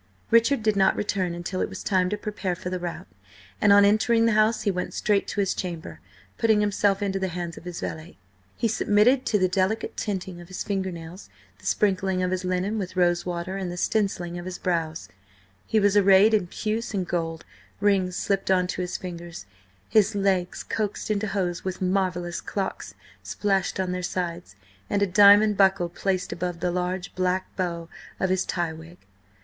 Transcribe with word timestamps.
Richard 0.31 0.63
did 0.63 0.75
not 0.75 0.95
return 0.95 1.35
until 1.35 1.61
it 1.61 1.69
was 1.69 1.83
time 1.83 2.09
to 2.09 2.17
prepare 2.17 2.55
for 2.55 2.71
the 2.71 2.79
rout, 2.79 3.05
and 3.61 3.71
on 3.71 3.85
entering 3.85 4.25
the 4.25 4.31
house 4.31 4.63
he 4.63 4.71
went 4.71 4.95
straight 4.95 5.27
to 5.27 5.39
his 5.39 5.53
chamber, 5.53 5.99
putting 6.39 6.59
himself 6.59 7.03
into 7.03 7.19
the 7.19 7.27
hands 7.27 7.55
of 7.55 7.65
his 7.65 7.79
valet. 7.79 8.17
He 8.57 8.67
submitted 8.67 9.27
to 9.27 9.37
the 9.37 9.47
delicate 9.47 9.95
tinting 9.95 10.41
of 10.41 10.47
his 10.47 10.63
finger 10.63 10.91
nails, 10.91 11.29
the 11.59 11.67
sprinkling 11.67 12.23
of 12.23 12.31
his 12.31 12.43
linen 12.43 12.79
with 12.79 12.95
rosewater 12.95 13.57
and 13.57 13.71
the 13.71 13.77
stencilling 13.77 14.39
of 14.39 14.45
his 14.45 14.57
brows. 14.57 15.07
He 15.67 15.79
was 15.79 15.95
arrayed 15.95 16.33
in 16.33 16.47
puce 16.47 16.95
and 16.95 17.07
gold, 17.07 17.45
rings 17.79 18.15
slipped 18.15 18.49
on 18.49 18.65
to 18.65 18.81
his 18.81 18.97
fingers, 18.97 19.45
his 19.87 20.15
legs 20.15 20.63
coaxed 20.63 21.11
into 21.11 21.27
hose 21.27 21.63
with 21.63 21.79
marvellous 21.79 22.41
clocks 22.41 22.95
splashed 23.21 23.79
on 23.79 23.91
their 23.91 24.01
sides, 24.01 24.55
and 24.89 25.03
a 25.03 25.05
diamond 25.05 25.57
buckle 25.57 25.89
placed 25.89 26.31
above 26.33 26.59
the 26.59 26.71
large 26.71 27.13
black 27.13 27.55
bow 27.55 27.87
of 28.19 28.31
his 28.31 28.45
tie 28.47 28.73
wig. 28.73 28.97